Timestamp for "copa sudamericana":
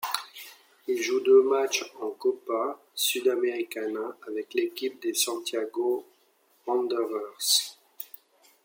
2.09-4.17